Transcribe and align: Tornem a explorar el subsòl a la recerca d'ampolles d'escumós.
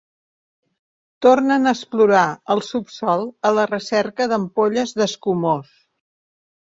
Tornem 1.25 1.67
a 1.67 1.73
explorar 1.75 2.23
el 2.55 2.63
subsòl 2.67 3.25
a 3.49 3.51
la 3.57 3.65
recerca 3.73 4.27
d'ampolles 4.33 4.95
d'escumós. 5.01 5.69